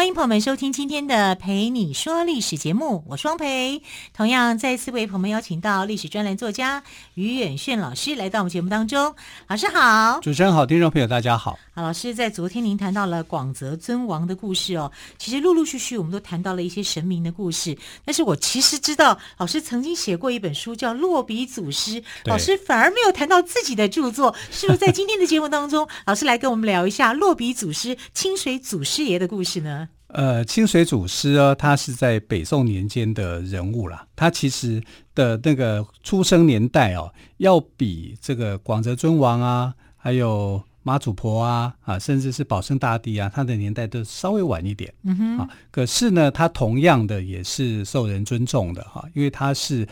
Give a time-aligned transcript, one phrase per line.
[0.00, 3.82] 欢迎朋友们收听今天的《陪你说历史》节目，我双培。
[4.14, 6.82] 同样再次为朋友们邀请到历史专栏作家
[7.12, 9.14] 于远炫老师来到我们节目当中。
[9.46, 11.58] 老师好，主持人好，听众朋友大家好。
[11.74, 14.90] 好，老师在昨天您谈到了广泽尊王的故事哦。
[15.18, 29.90] 其实陆陆续续我们都谈到了一些神明的故事，但是我其实知道老师曾经写过一本书叫《落笔祖师》，老师反而没有谈到自己的著作，是不是在今天的节目当中， 老师来跟我们聊一下落笔祖师清水祖师爷的故事呢？
[30.12, 34.06] 呃，清水祖师啊，他是在北宋年间的人物啦。
[34.16, 34.82] 他其实
[35.14, 44.92] 的那个出生年代哦，要比这个广泽尊王啊，还有妈祖婆啊，啊，甚至是保生大帝啊，他的年代都稍微晚一点。
[45.04, 45.38] 嗯哼。
[45.38, 49.86] 啊，可是呢，他同样的也是受人尊重的哈，因为他是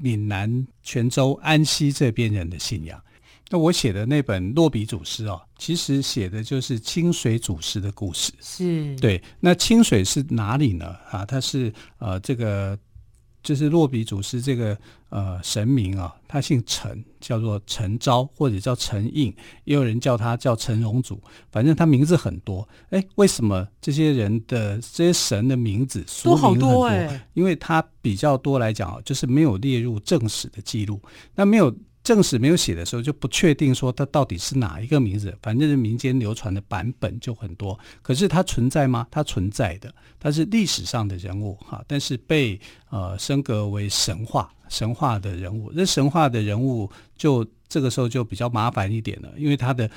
[0.00, 3.00] 闽南泉州安溪这边人的信仰。
[3.50, 8.32] 那我写的那本《落笔祖师》哦，其实写的就是清水祖师的故事。
[8.40, 9.22] 是，对。
[9.38, 10.96] 那清水是哪里呢？
[11.10, 12.76] 啊，他是呃，这个
[13.42, 14.76] 就是落笔祖师这个
[15.10, 19.32] 呃神明啊，他姓陈，叫做陈昭或者叫陈应，
[19.64, 21.22] 也有人叫他叫陈荣祖，
[21.52, 22.66] 反正他名字很多。
[22.88, 26.90] 哎，为什么这些人的这些神的名字俗名很多？
[27.34, 30.98] 因为他比较多来讲，就是没有列入正史的记录，
[31.34, 31.72] 那没有。
[32.04, 37.76] 正史没有写的时候，就不确定说它到底是哪一个名字，反正是民间流传的版本就很多。
[38.02, 39.06] 可是它存在吗？
[39.10, 42.60] 它存在的，它是历史上的人物哈，但是被
[42.90, 45.72] 呃升格为神话神话的人物。
[45.74, 49.90] 那神话的人物就这个时候就比较麻烦一点了，因为他的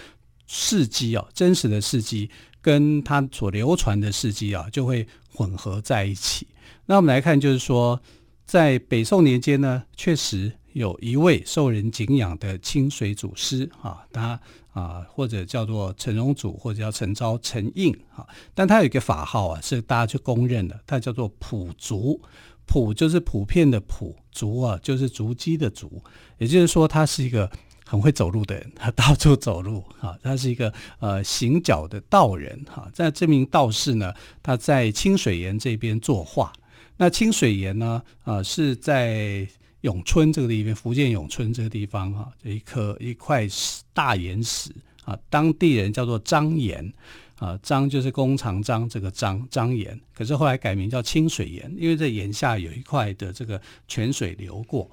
[0.48, 2.30] 事迹啊，真实的事迹
[2.62, 6.48] 跟他所流传的事迹啊，就会混合在一起。
[6.86, 8.02] 那我们来看，就是说
[8.48, 10.54] 在北宋年间呢，确实。
[10.74, 14.40] 有一位受人敬仰的清水祖师啊，他
[14.74, 22.22] 啊或者叫做陈荣祖，或者叫陈昭、陈应啊，但他有一个法号啊，是大家就公认的，他叫做普足，
[22.68, 26.00] 普就是普遍的普，足啊就是足迹的足，
[26.38, 27.50] 也就是说他是一个
[27.84, 32.88] 很会走路的人，他到处走路啊，他是一个呃行脚的道人哈。
[32.94, 34.14] 在这名道士呢，
[34.44, 36.54] 他在清水岩这边作画，
[36.98, 39.48] 那清水岩呢啊是在。
[39.82, 43.48] 永春这个地方，福建永春这个地方哈，这一颗一块
[43.94, 44.72] 大岩石
[45.06, 46.92] 啊，当地人叫做张岩
[47.36, 54.90] 啊，张就是弓长张这个张张岩，可是后来改名叫清水岩，因为这岩下有一块的这个泉水流过。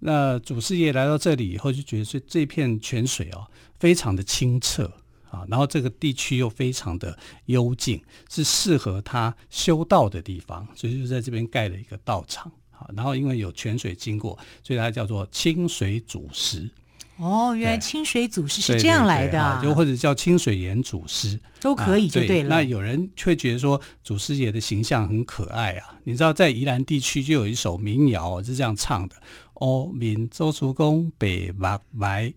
[0.00, 3.46] 那祖师爷来到这里以后，就觉得这这片泉水哦，
[3.78, 4.92] 非常的清澈
[5.34, 8.00] 啊，然后这个地区又非常的幽静，
[8.30, 12.50] 是适合他修道的地方，所以就在这边盖了一个道场。
[12.70, 16.68] 好然后因为有泉水经过，所以它叫做清水祖师。
[17.16, 22.56] 哦，原来清水祖师是这样来的，啊，就或者叫清水岩祖师都可以，就对了，啊。
[22.56, 29.14] 那有人却觉得说祖师爷的形象很可爱啊，你知道在宜兰地区就有一首民谣是这样唱的：
[29.54, 32.34] 哦，民周主公北马白。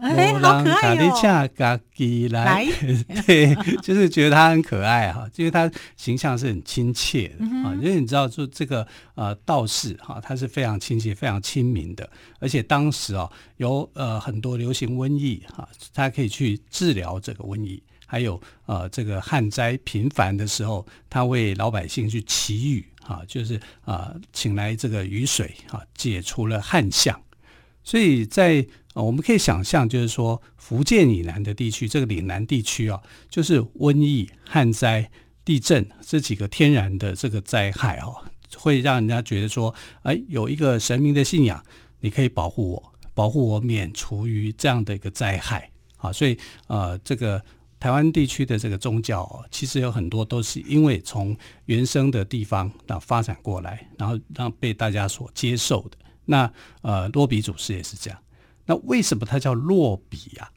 [0.00, 2.28] 哎，好可爱哟！
[2.28, 2.66] 来，
[3.26, 7.74] 对，就是觉得他很可爱哈，因为他形象是很亲切的啊。
[7.74, 12.08] 因为你知道，就这个呃道士哈，他是非常亲切、非常亲民的。
[12.38, 17.82] 而且当时啊，有呃很多流行瘟疫哈，他可以去治疗这个瘟疫。
[18.06, 27.20] 还有呃这个旱灾频繁的时候，他为老百姓去祈雨哈，就是啊请来这个雨水哈，解除了旱象。
[27.84, 35.10] 所以在啊，我们可以想象，就是说福建以南的地区，这个岭南地区啊，就是瘟疫、旱灾、
[35.44, 38.06] 地震这几个天然的这个灾害啊，
[38.56, 39.72] 会让人家觉得说，
[40.02, 41.62] 哎，有一个神明的信仰，
[42.00, 46.12] 你可以保护我，保护我免除于这样的一个灾害啊。
[46.12, 47.40] 所以，呃，这个
[47.78, 55.96] 台湾地区的这个宗教啊，其实有很多都是因为从原生的地方那发展过来，然后让被大家所接受的。
[56.24, 56.52] 那
[56.82, 58.18] 呃，洛比祖师也是这样。
[58.66, 60.50] 那为什么它叫落笔呀？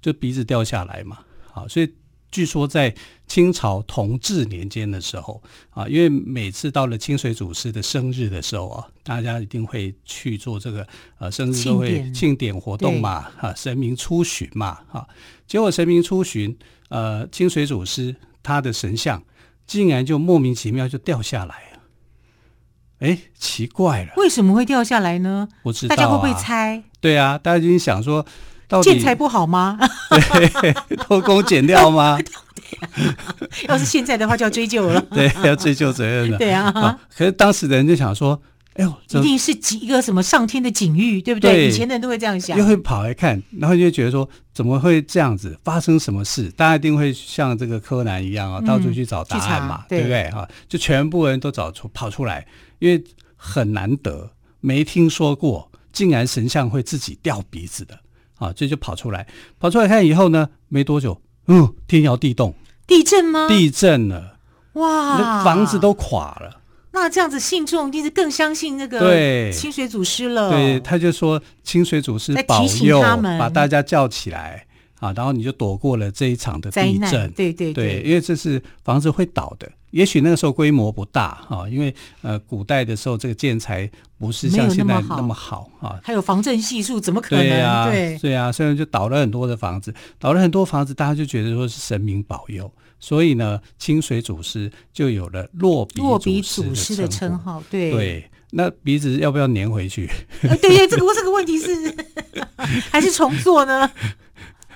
[0.00, 1.18] 就鼻子掉下来嘛。
[1.52, 1.92] 好，所以
[2.30, 2.94] 据说在
[3.26, 10.86] 清朝同治年间的时候啊，因为每次到了清水祖师的生日的时候啊，大家一定会去做这个
[11.18, 15.06] 呃生日都会庆典活动嘛，哈，神明出巡嘛，哈。
[15.46, 16.56] 结果神明出巡，
[16.88, 19.22] 呃，清水祖师他的神像
[19.66, 21.69] 竟然就莫名其妙就掉下来了。
[23.00, 25.48] 哎，奇怪了，为什么会掉下来呢？
[25.62, 26.82] 不知道、啊，大家会不会猜？
[27.00, 28.24] 对啊，大家就想说，
[28.68, 29.78] 到底建材不好吗？
[30.60, 32.18] 对，偷工减料吗？
[33.68, 35.00] 要是现在的话，就要追究了。
[35.12, 36.38] 对，要追究责任了。
[36.38, 38.40] 对啊、哦，可是当时的人就想说，
[38.74, 39.50] 哎呦，一定是
[39.80, 41.52] 一个什么上天的警諭，对不对？
[41.52, 45.58] 对，以前的人都会这样想，又会跑来看，然后就觉得说，怎么会这样子？
[45.64, 46.50] 发生什么事？
[46.50, 50.30] 大家一定会像这个柯南一样啊、哦，到处去找答案嘛，对不对？
[50.30, 52.46] 哈，就全部人都找出跑出来，
[52.80, 53.02] 因为
[53.36, 57.98] 很难得，没听说过，竟然神像会自己掉鼻子的
[58.36, 58.52] 啊！
[58.52, 59.26] 这就跑出来，
[59.58, 62.54] 跑出来看以后呢，没多久，嗯，天摇地动，
[62.86, 63.46] 地震吗？
[63.48, 64.36] 地震了，
[64.74, 66.60] 哇，房子都垮了。
[66.92, 70.50] 那这样子，信众一定是更相信那个清水祖师了。
[70.50, 74.66] 对，他就说清水祖师保佑他们，把大家叫起来
[75.00, 77.28] 啊，然后你就躲过了这一场的地震。
[77.32, 79.68] 对对对，对，因为这是房子会倒的。
[79.90, 81.92] 也许那个时候规模不大哈，因为
[82.22, 87.44] 呃，古代的时候这个建材不是像现在那么好啊，还有防震系数，怎么可能？
[87.44, 92.72] 对啊，对啊，所以就倒了很多的房子，倒了很多房子，大家就觉得说是神明保佑。
[93.00, 97.60] 所以呢，清水祖师就有了落鼻落笔祖师的称号。
[97.68, 100.08] 对对，那鼻子要不要粘回去？
[100.42, 101.92] 对对，这个这个问题是
[102.92, 103.90] 还是重做呢？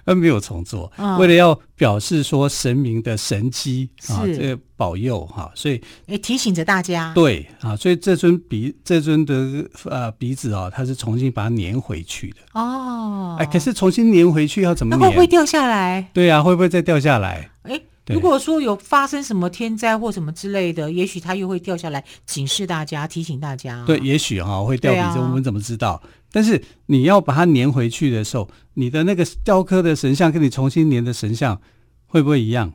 [0.04, 7.12] 呃，没有重做，哦，为了要表示说神明的神迹啊，这个保佑哈，所以哎提醒着大家。
[7.14, 12.36] 对啊，所以这尊鼻这尊的呃鼻子啊，它是重新把它粘回去的。
[12.52, 15.00] 哦，哎，可是重新粘回去要怎么粘？
[15.00, 16.08] 那会不会掉下来？
[16.12, 17.50] 对啊，会不会再掉下来？
[17.62, 17.80] 哎。
[18.08, 23.82] 如果说有发生什么天灾或什么之类的，也许它又会掉下来，警示大家，提醒大家。
[23.86, 26.02] 对，也许哈会掉鼻子，我们怎么知道？
[26.34, 31.60] 但是你要把它粘回去的时候，你的那个雕刻的神像跟你重新粘的神像
[32.06, 32.72] 会不会一样？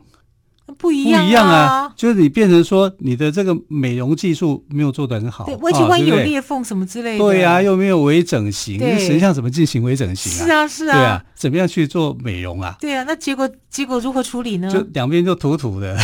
[0.78, 1.94] 不一样啊，不一样啊！
[1.96, 10.46] 就是你变成说你的这个美容技术没有做得很好，对，外观有裂缝什么之类的，对呀，又没有微整形，神像怎么进行微整形啊？
[10.46, 12.76] 是啊，是啊，对啊，怎么样去做美容啊？
[12.80, 14.72] 对啊，那结果结果如何处理呢？
[14.72, 15.98] 就两边就土土的，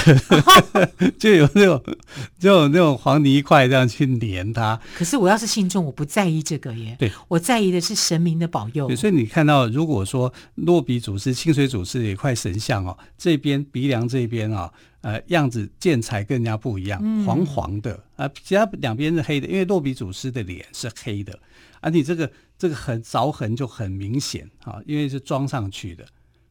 [1.19, 1.81] 就有那种
[2.39, 4.79] 就有那种黄泥块这样去粘它。
[4.97, 8.93] 可是我要是信众，我不在意这个耶，对，我在意的是神明的保佑。
[8.95, 14.54] 所以你看到，如果说落鼻祖师、清水祖师有一块神像哦，这边鼻梁这边啊。
[15.01, 21.39] 呃，样子建材更加不一样，黄黄的啊，其他两边是黑的，因为洛比祖师的脸是黑的，
[21.79, 26.05] 啊，你这个这个很凿痕就很明显啊，因为是装上去的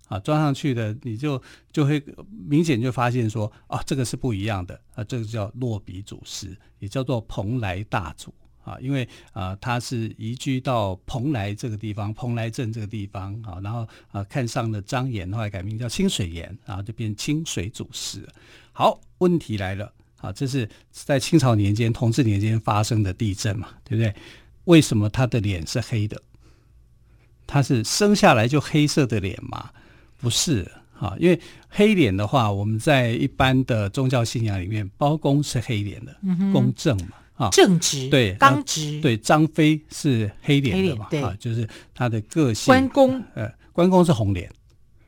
[0.09, 1.43] 啊，装上去的你就
[1.73, 2.01] 就会
[2.49, 8.33] 明显就发现说啊，这个是不一样的啊，这个叫洛比祖师，也叫做蓬莱大祖。
[8.65, 18.27] 啊，因为啊，他是移居到蓬莱这个地方，蓬莱镇这个地方啊，然后啊，看上了张岩，后来改名叫清水岩，然后就变清水祖师。
[18.73, 24.13] 好，问题来了，啊，这是在清朝年间、同治年间发生的地震嘛，对不对？
[24.65, 26.21] 为什么他的脸是黑的？
[27.47, 29.71] 他是生下来就黑色的脸吗？
[30.17, 30.67] 不是，
[30.99, 31.39] 啊，因为
[31.69, 37.19] 黑脸的话，我们在一般的宗教信仰里面，包公是黑脸的，嗯、公正嘛。
[37.35, 39.17] 啊，正直对，刚直对。
[39.17, 41.09] 张飞是黑脸的嘛？
[41.11, 42.67] 对啊，就是他的个性。
[42.67, 44.49] 关公呃，关公是红脸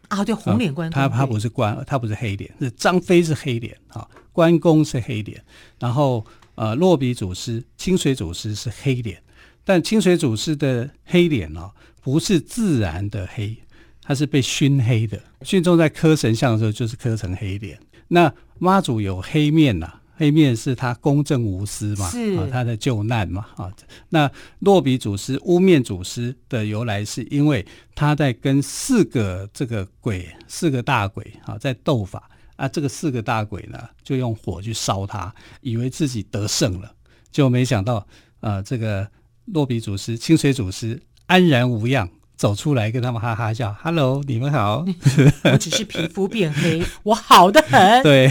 [0.08, 5.40] 啊，对，红脸关他他不是关，他不是黑脸，是张飞是黑脸啊，关公是黑脸。
[5.78, 6.24] 然后
[6.56, 9.22] 呃，落笔祖师、清水祖师是黑脸，
[9.64, 11.70] 但清水祖师的黑脸呢、啊，
[12.02, 13.56] 不是自然的黑，
[14.02, 15.20] 他是被熏黑的。
[15.42, 17.78] 信众在磕神像的时候，就是磕成黑脸。
[18.08, 20.00] 那妈祖有黑面呐、啊。
[20.18, 23.70] 黑面是他公正无私嘛，是啊，他的救难嘛，啊，
[24.08, 24.30] 那
[24.60, 36.90] 落比祖师、乌面祖师的由来，是因为他在跟四个这个鬼、四个大鬼啊在斗法啊，这个四个大鬼呢就用火去烧他，以为自己得胜了，
[37.30, 38.06] 就没想到
[38.40, 39.06] 啊，这个
[39.44, 42.08] 落比祖师、清水祖师安然无恙。
[42.36, 44.84] 走出来跟他们哈哈笑，Hello，你们好。
[45.44, 48.02] 我只是皮肤变黑， 我好得很。
[48.02, 48.28] 对，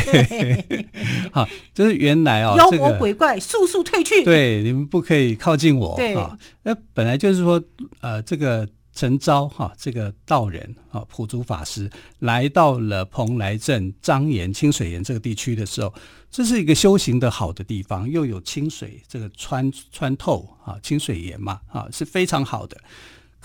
[1.33, 4.23] 好，就是原来哦，妖魔鬼怪速速退去。
[4.23, 5.95] 对，你们不可以靠近我。
[5.97, 6.15] 对，
[6.61, 7.61] 那本来就是说，
[8.01, 15.91] 呃，这个陈昭哈，这个道人啊，普祖法师来到了蓬莱镇张岩清水岩这个地区的时候，
[16.29, 22.77] 这是一个修行的好的地方，又有清水这个穿穿透啊，清水岩嘛啊，是非常好的。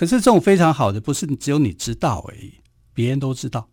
[0.00, 2.54] 可是这种非常好的，不是只有你知道而已，
[2.95, 3.69] 别人都知道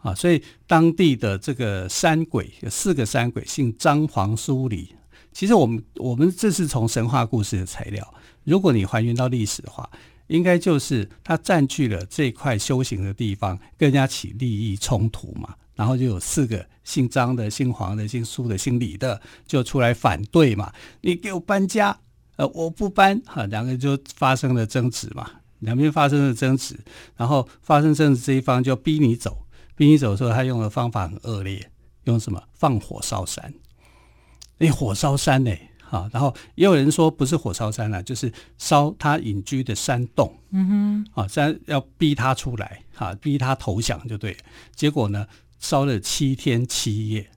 [0.00, 0.14] 啊。
[0.14, 4.96] 所以当地的这个山鬼有四个山鬼，姓张、黄、苏、李。
[5.32, 8.14] 其实我们我们这是从神话故事的材料，
[8.44, 9.86] 如果你还原到历史的话，
[10.28, 15.54] 应该就是他占据了这块修行的地方，跟人家起利益冲突嘛。
[15.74, 21.98] 然后就有四个姓张的、姓黄的、姓苏的、姓李的就出来反对嘛，你给我搬家，
[22.36, 26.78] 呃，我不搬，哈，两个人就发生了争执嘛，两边发生了争执，
[27.16, 31.70] 然后发生争执这一方就逼你走，逼你走的时候，他用的方法很恶劣，
[32.04, 32.42] 用什么？
[32.52, 33.54] 放火烧山，
[34.58, 35.50] 哎，火烧山呢？
[35.90, 40.32] 啊，然后也有人说不是火烧山了，就是烧他隐居的山洞。
[40.52, 44.36] 嗯哼，啊，山要逼他出来，哈，逼他投降就对。
[44.76, 45.26] 结果呢，
[45.58, 47.28] 烧了七天七夜，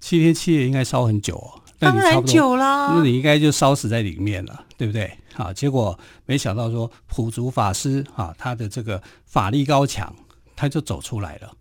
[0.00, 1.60] 七天七夜应该烧很久哦。
[1.78, 5.18] 那你差不多，当然久了，那你应该就烧死在里面了，对不对？
[5.36, 10.14] 啊，结果没想到说普足法师啊，他的这个法力高强，
[10.54, 11.52] 他就走出来了。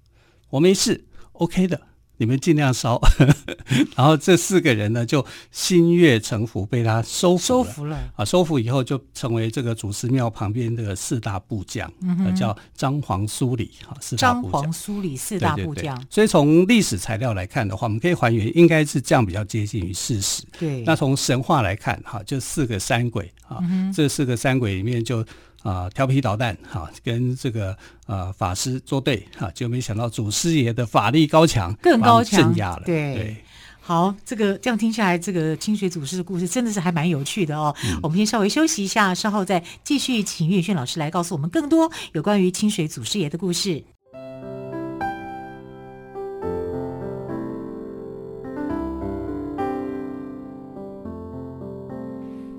[0.49, 1.79] 我没事，OK 的。
[2.17, 3.01] 你们尽量烧，
[3.95, 7.45] 然后这四个人呢就心悦诚服，被他收服了。
[7.45, 8.25] 收服了啊！
[8.25, 13.95] 收服以后就成为这个祖师庙旁边的四大部将，嗯、叫张黄苏李哈。
[13.99, 14.51] 四大部将。
[14.51, 16.05] 张黄苏李四大部将。
[16.09, 20.43] 所以从历史材料来看的话，我们可以还原，应该是这样比较接近于事实。
[20.59, 20.81] 对。
[20.83, 25.25] 那从神话来看，哈，就四个山鬼啊、嗯，这四个山鬼里面就。
[25.65, 32.83] 啊，调皮捣蛋，哈、啊，跟这个呃法师作对，哈、啊，就没想到祖师爷的法力高强，更高强，镇压了。
[32.85, 33.37] 对，对
[33.81, 37.75] 好，这个这样听下来，这个清水祖师的故事真的是还蛮有趣的哦。
[37.83, 43.83] 嗯、我们先稍微休息一下，稍后再继续请岳轩老师来告诉我们更多有关于清水祖师爷的故事。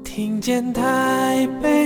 [0.04, 1.85] 听见台北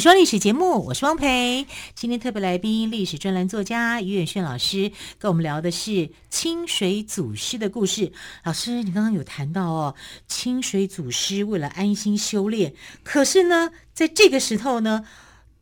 [0.00, 1.66] 说历史节目，我是汪培。
[1.94, 8.10] 今天特别来宾，历史专栏作家于远炫老师，跟我们聊的是清水祖师的故事。
[8.42, 9.94] 老师，你刚刚有谈到哦，
[10.26, 12.72] 清水祖师为了安心修炼，
[13.04, 15.04] 可是呢，在这个时候呢，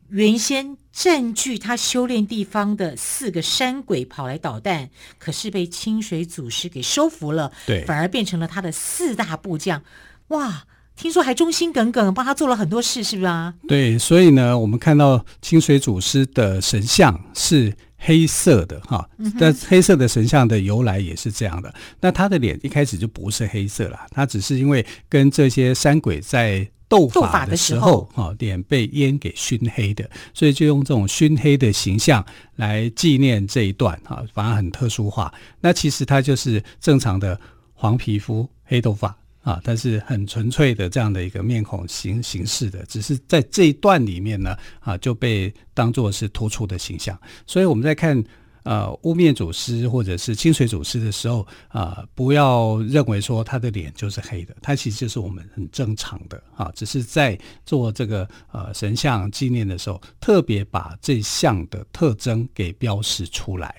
[0.07, 9.83] 原先占据他修炼地方的四个山鬼跑来捣蛋，可是被清水祖师给收服了，对，反而变成了他的四大部将。
[10.29, 10.65] 哇！
[10.99, 13.53] 听说还忠心耿耿，帮他做了很多事，是不是啊？
[13.69, 21.73] 对，所以呢，我们看到清水祖师的神像是黑色的哈，但黑色的神像的由来也是这样的。
[22.01, 32.25] 那他的脸一开始就不是黑色了，他只是因为跟这些山鬼在斗法的时候，哈，脸被烟给熏黑的，所以就用这种熏黑的形象
[32.57, 35.33] 来纪念这一段哈，反而很特殊化。
[35.61, 37.39] 那其实他就是正常的
[37.73, 39.15] 黄皮肤、黑头发。
[39.49, 47.19] 啊，但是很纯粹的这样的一个面孔形形式的，只是在这一段里面呢，啊，就被当做是突出的形象。
[47.47, 48.23] 所以我们在看
[48.61, 63.73] 呃乌面祖师或者是清水祖师的时候，啊，不要认为说他的脸就是黑的，他其实就是我们很正常的啊，只是在做这个呃神像纪念的时候，特别把这项的特征给标示出来。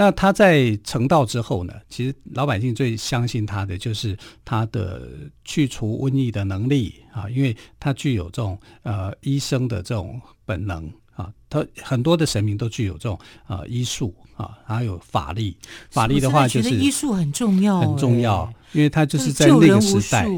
[0.00, 5.08] 那他在成道之后呢，其实老百姓最相信他的就是他的
[5.44, 15.56] 去除瘟疫的能力啊，因为他具有这种呃医生的这种本能啊，他很多的神明都具有这种呃医术啊，还有法力。
[15.90, 20.28] 法力的话就是医术很重要，很重要，因为他就是在那个时代。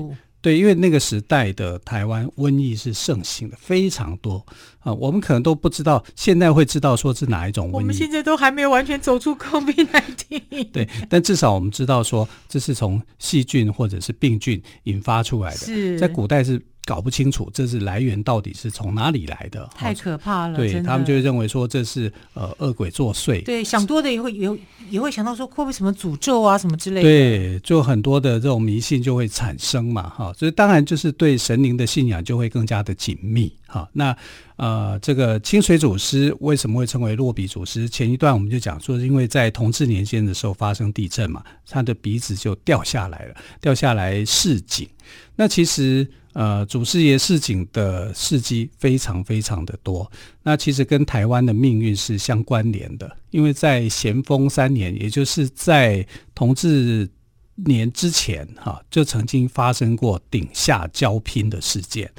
[0.41, 4.45] 对，因为那个时代的台湾瘟疫是盛行的，非常多
[4.79, 7.75] 啊，我们可能都不知道，现在会知道说是哪一种瘟疫。
[7.75, 10.71] 我们现在都还没有完全走出 COVID-19。
[10.73, 15.59] 对，但至少我们知道说这是从细菌或者是病菌引发出来的。
[15.59, 16.61] 是，在古代是。
[16.87, 20.57] 搞不清楚这是来源到底是从哪里来的，太可怕了。
[20.57, 23.45] 对，他们就会认为说这是呃恶鬼作祟。
[23.45, 24.59] 对，想多的也会有
[24.89, 27.09] 也会想到说会不会什么诅咒啊什么之类的。
[27.09, 33.53] 对，就很多的这种迷信就会产生嘛，哈，所以当然就是对神灵的信仰就会更加的紧密。
[33.67, 34.17] 哈，那
[34.57, 37.89] 呃这个清水祖师为什么会称为落笔祖师？
[37.89, 44.89] 前一段我们就讲说，因为在同治年间的时候发生地震嘛，他的鼻子就掉下来了，掉下来示警。
[45.37, 46.09] 那其实。
[46.33, 50.11] 呃，祖师爷市井的事迹非常非常的多，
[50.45, 57.11] 那其实跟台湾的命运是相关联的，因为在咸丰三年，也就是在同治
[57.57, 62.11] 年之前哈，就曾经发生过顶下交拼的事件。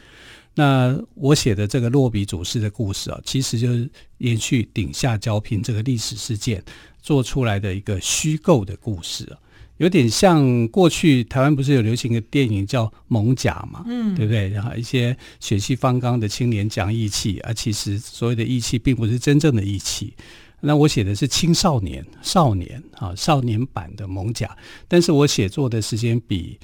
[0.53, 6.61] 那我写的这个落笔祖师的故事啊，其实就是延续顶下交拼这个历史事件
[7.01, 9.39] 做出来的一个虚构的故事啊，
[9.81, 14.47] 有点像过去台湾不是有流行的电影叫《猛甲》嘛，嗯，对不对？
[14.49, 20.13] 然后一些血气方刚的青年讲义气啊，其实所谓的义气并不是真正的义气。
[20.59, 24.45] 那我写的是青少年、少年啊，少年版的《猛甲》，
[24.87, 26.59] 但是我写作的时间比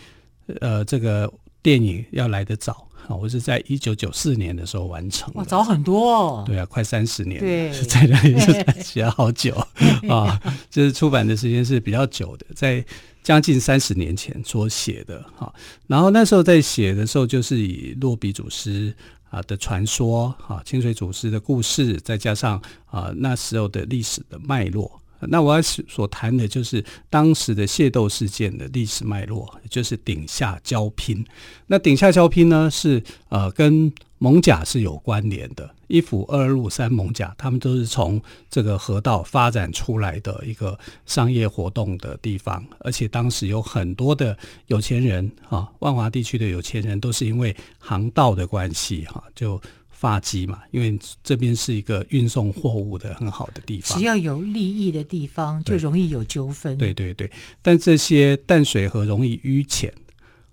[0.61, 1.27] 呃这个
[1.63, 2.87] 电影要来得早。
[3.07, 5.31] 啊，我是在一九九四年的时候完成。
[5.35, 6.43] 哇，早很多哦。
[6.45, 7.39] 对啊，快三十年了。
[7.41, 9.55] 对， 在那里就写了好久
[10.09, 12.83] 啊，就是出版的时间是比较久的，在
[13.23, 15.53] 将近三十年前所写的哈。
[15.87, 18.93] 然后那时候在写的时候，就是以落笔祖师
[19.29, 25.01] 啊的传说啊，清水祖师的故事，再加上啊那时候的历史的脉络。
[25.21, 31.25] 那我所谈的就是当时的械斗事件的历史脉络，就是顶下交拼。
[31.67, 35.69] 那顶下交拼呢，是呃跟艋舺是有关联的。
[35.87, 49.61] 一府二路三艋舺，他们都是从这个河道发展出来的一个商业活动的地方，而且当时有很多的有钱人啊，万华地区的有钱人都是因为航道的关系哈，就。
[49.99, 53.97] 发迹嘛，因为这边是一个运送货物的很好的地方。
[53.97, 56.77] 只要有利益的地方，就容易有纠纷。
[56.77, 57.31] 对对对，
[57.63, 59.91] 但这些淡水河容易淤浅，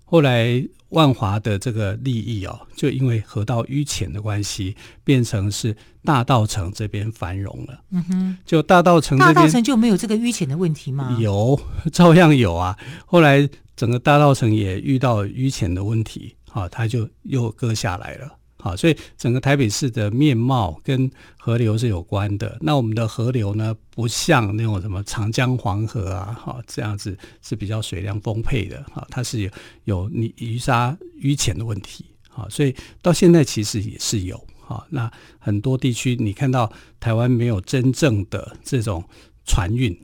[0.03, 7.79] 后来万华的这个利益哦，就因为河道淤浅的关系，变成是大道城这边繁荣了。
[7.91, 11.15] 嗯哼，就大稻埕这边，大道城就没有这个淤浅的问题吗？
[11.21, 11.59] 有，
[11.93, 12.75] 照样有啊。
[13.05, 18.39] 后来整个大道城也遇到淤浅的问题，啊，它就又割下来了。
[18.65, 21.07] 好，所以整个台北市的面貌跟
[21.37, 22.57] 河流是有关的。
[22.61, 29.51] 那我们的河流呢，不像那种什么长江黄河啊，哈，这样子是比较水量丰沛的，哈，它是有
[29.83, 34.83] 有泥淤沙淤浅的问题，哈，所以到现在其实也是有，哈。
[34.89, 39.03] 那很多地区你看到台湾没有真正的这种
[39.45, 39.95] 船运，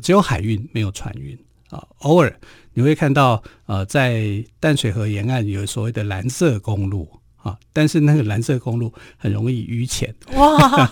[0.00, 1.36] 只有海运没有船运
[1.70, 1.84] 啊。
[2.02, 2.38] 偶尔
[2.74, 7.10] 你会看到，呃，在淡水河沿岸有所谓的蓝色公路。
[7.48, 10.90] 啊，但是那个蓝色公路很容易淤浅哇，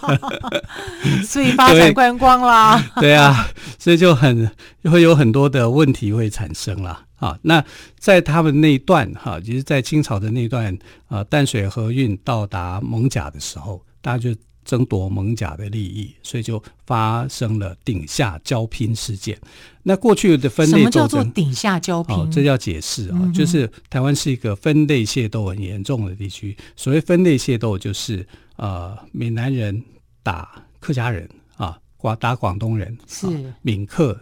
[1.25, 2.83] 所以发 展观光啦。
[3.01, 4.51] 对啊，所以就很
[4.85, 7.05] 会有很多的问题会产生啦。
[7.17, 7.65] 啊，那
[7.99, 10.77] 在他们那一段哈，其实，在清朝的那一段
[11.09, 14.39] 啊，淡水河运到达蒙甲的时候，大家就。
[14.67, 19.39] 争夺盟甲的利益，所以就发生了顶下交拼事件。
[19.83, 22.15] 那过去的分类什么叫做顶下交拼？
[22.15, 26.55] 哦，这要解释啊，就是台湾是一个分类械斗很严重的地区。
[26.77, 28.27] 所谓分类械斗，就是
[28.57, 29.83] 呃，闽南人
[30.23, 31.27] 打客家人
[31.57, 33.27] 啊，广打广东人是
[33.63, 34.21] 闽客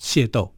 [0.00, 0.50] 械斗。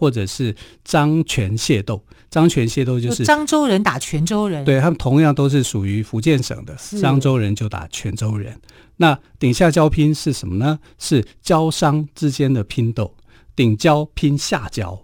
[0.00, 0.54] 或者是
[0.86, 8.60] 漳泉械斗，漳泉械斗就是漳州人打泉州人，对，他们同样都是属于福建省的，漳州人就打泉州人。
[8.96, 10.78] 那顶下交拼是什么呢？
[10.98, 13.14] 是交商之间的拼斗，
[13.54, 15.00] 顶交拼下交，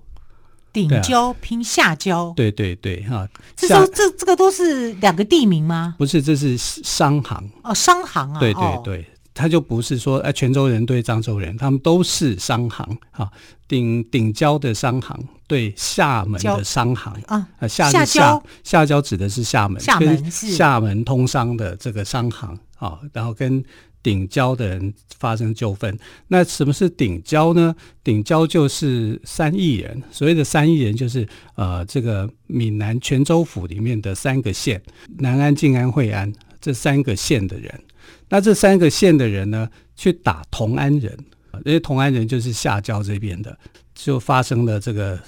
[0.72, 5.94] 顶交拼下交，对对对，哈，这都这这个都是两个地名吗？
[5.96, 8.98] 不是，这是商行哦，商行啊，对对对。
[8.98, 9.04] 哦
[9.36, 13.28] 他就不是说，哎，泉州人对漳州人，他们都是商行啊。
[13.66, 22.98] 顶顶交的商行对厦门的商行啊，厦下厦厦交指的是厦门，厦门厦门通商的这个商行啊。
[23.12, 23.62] 然后跟
[24.02, 25.98] 顶交的人发生纠纷。
[26.28, 27.74] 那什么是顶交呢？
[28.02, 30.02] 顶交就是三邑人。
[30.10, 34.82] 所谓的三邑人，就是呃，这个闽南泉州府里面的三个县：
[35.18, 36.30] 南安、靖安、惠安
[36.60, 37.80] 这三个县的人。
[38.28, 41.16] 那这三个县的人呢，去打同安人，
[41.64, 43.56] 因为同安人就是下交这边的，
[43.94, 45.18] 就发生了这个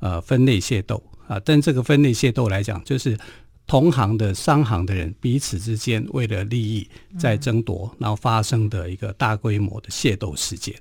[0.00, 1.40] 呃分类械斗啊。
[1.44, 3.18] 但这个分类械斗来讲，就是
[3.66, 10.74] 同行的商行的人彼此之间为了利益在争夺，然后发生的一个大规模的械斗事件。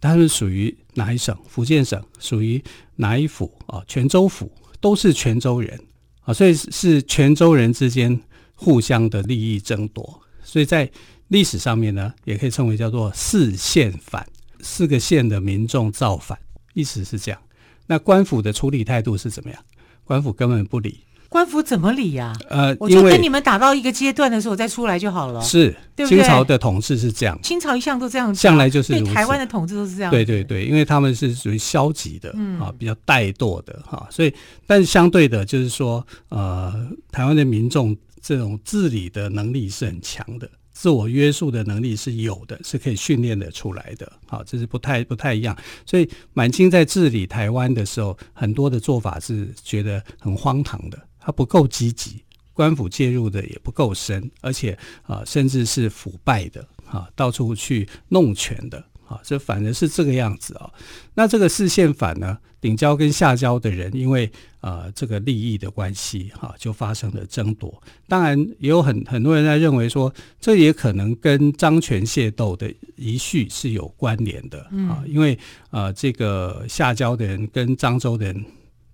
[0.00, 1.34] 他们属于哪一省？
[1.48, 2.62] 福建省属于
[2.96, 3.82] 哪一府啊？
[3.86, 5.80] 泉州府都是泉州人
[6.20, 8.20] 啊，所以是泉州人之间
[8.54, 10.20] 互相的利益争夺。
[10.42, 10.90] 所以在
[11.28, 14.28] 历史上面呢，也可以称为叫做四县反，
[14.60, 16.38] 四个县的民众造反，
[16.74, 17.40] 意思是这样。
[17.86, 19.58] 那官府的处理态度是怎么样？
[20.04, 21.00] 官府根本不理。
[21.30, 22.70] 官府怎么理呀、啊？
[22.70, 25.42] 呃，我就跟你们打到一个阶段的时候再出来就好了。
[25.42, 27.36] 是，对对清朝的统治是这样。
[27.42, 28.92] 清朝一向都这样，向来就是。
[28.92, 30.12] 对台湾的统治都是这样。
[30.12, 34.32] 对对对，因为他们是属于消极的，嗯啊，比较怠惰的哈，所以
[34.66, 36.72] 但是相对的，就是说，呃，
[37.10, 37.96] 台湾的民众。
[38.26, 44.12] 这种治理的能力是很强的，自我约束的能力是有的，是可以训练的出来的。
[44.26, 45.56] 好，这是不太不太一样。
[45.86, 58.84] 所以满清在治理台湾的时候，很多的做法是觉得很荒唐的，它不够积极，官府介入的也不够深，而且啊，甚至是腐败的，啊，到处去弄权的。
[59.08, 60.70] 啊，这反而是这个样子啊。
[61.14, 67.82] 那这个视线反呢，顶交跟下交的人，因为呃这个利益的关系，哈、啊，就发生了争夺。
[68.08, 75.02] 当然，也有很很多人在认为说，这也可能跟张权械斗的遗绪是有关联的啊。
[75.06, 75.38] 因为
[75.70, 78.44] 呃，这个下交的人跟漳州的人。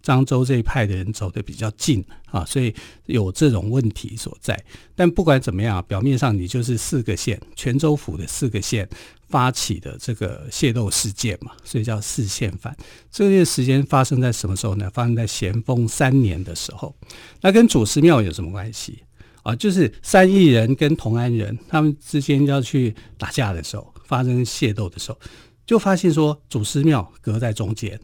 [0.04, 2.74] 漳州这一派的人走得比较近啊，所以
[3.06, 4.58] 有这种问题所在。
[4.94, 8.88] 但不管怎么样，表面上你就是四个县，泉州府的四个县
[9.28, 12.76] 发起的这个械斗事件嘛，所以叫四宪反。
[13.10, 14.90] 这个时间发生在什么时候呢？
[14.92, 16.94] 发生在咸丰三年的时候。
[17.40, 19.04] 那跟祖师庙有什么关系
[19.42, 19.54] 啊？
[19.54, 25.18] 就是三义人跟同安人他们之间要去打架的时候，发生械斗的时候，
[25.66, 28.00] 就发现说祖师庙隔在中间。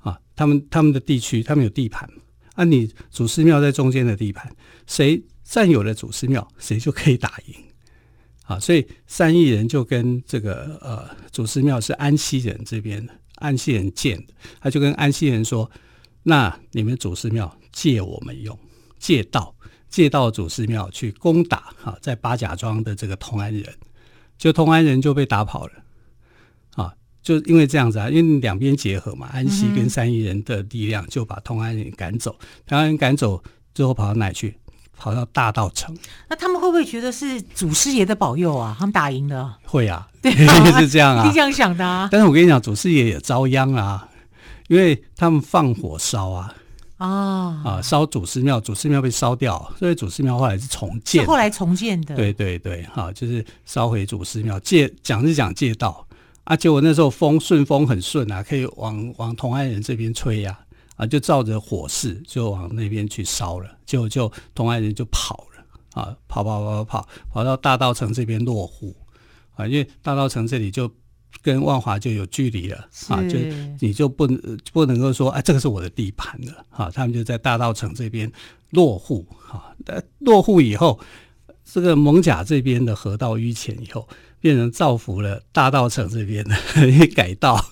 [0.00, 2.08] 啊他们他们的地区，他们有地盘，
[2.54, 4.50] 啊，你祖师庙在中间的地盘，
[4.86, 7.54] 谁占有了祖师庙，谁就可以打赢，
[8.44, 15.70] 啊，所以三亿人就跟这个呃祖师庙是安溪人这边安溪人建的，他就跟安溪人说，
[16.22, 18.58] 那你们祖师庙借我们用，
[18.98, 19.54] 借道
[19.88, 23.74] 借道祖师庙去攻打啊，在八甲庄的这个同安人，
[24.38, 25.72] 就同安人就被打跑了。
[27.22, 32.34] 就因为这样子啊，因为两边结合嘛，安息跟三亿人的力量就把同安人赶走，
[32.66, 33.42] 同安人赶走
[33.74, 34.56] 最后跑到哪去？
[35.02, 35.96] 跑到大道城。
[36.28, 38.76] 那他们会不会觉得是祖师爷的保佑啊？
[38.78, 39.56] 他们打赢了？
[39.64, 42.06] 会啊，对啊， 是这样啊，是这样想的啊。
[42.12, 44.06] 但是我跟你讲，祖师爷也遭殃啊，
[44.68, 46.54] 因为他们放火烧啊，
[46.98, 52.14] 哦、啊啊，烧祖师庙，祖师庙被烧掉，所以祖师庙后来是重建，是后来重建的。
[52.14, 56.06] 对对对，哈、啊，就是烧回祖师庙，借讲是讲借道。
[56.50, 60.58] 啊，结果那时候风顺风很顺啊，可以往往同安人这边吹呀，
[60.96, 68.92] 啊，就照着火势就往那边去烧了，就就同安人就跑了啊，跑跑跑跑跑跑到大道城这边落户
[69.54, 70.90] 啊，因为大道城这里就
[71.40, 73.38] 跟万华就有距离了啊，就
[73.78, 78.28] 你就不能不能够说啊，这个是我的地盘了啊，他们就在大道城这边
[78.70, 79.70] 落户啊，
[80.18, 80.98] 落户以后，
[81.64, 84.08] 这个蒙甲这边的河道淤浅以后。
[84.40, 86.56] 变成造福了大道城这边的
[86.88, 87.62] 因为改道，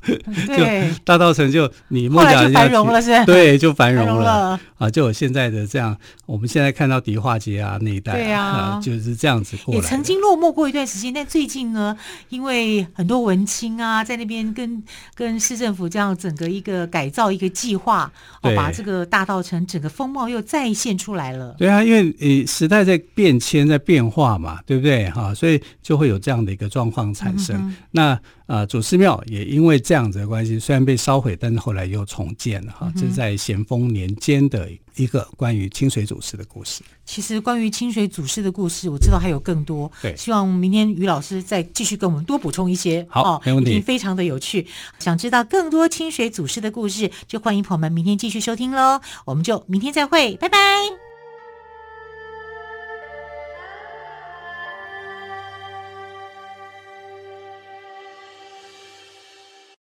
[0.47, 3.25] 就大道城就你艋舺就繁荣了，是？
[3.25, 4.91] 对，就繁荣了，了啊！
[4.91, 9.81] 就有现在的这样，我们现在看到迪化街啊那一带，对啊，啊，就是这样子过来。
[9.81, 11.97] 也曾经落寞过一段时间，但最近呢，
[12.29, 14.83] 因为很多文青啊，在那边跟
[15.15, 21.55] 跟市政府这样整个一个改造一个计划，哦，把这个大道城整个风貌又再现出来了。
[21.57, 25.09] 对啊，因为呃时代在变迁，在变化嘛，对不对？
[25.11, 26.58] 哈，所以就会有这样的。
[26.59, 32.93] 一个状况产生，嗯、那呃，祖师庙也因为这样子的关系，虽然被烧毁，但是后来又重建了哈。
[32.97, 36.83] 这是在咸丰年间的一个关于清水祖师的故事。
[37.05, 39.91] 其实关于清水祖师的故事，我知道还有更多。
[40.03, 43.07] 对，希望明天于老师再继续跟我们多补充一些。
[43.09, 44.67] 好，哦、没问题，非常的有趣。
[44.99, 49.01] 想知道更多清水祖师的故事，就欢迎朋友们明天继续收听喽。
[49.25, 51.08] 我们就明天再会，拜拜。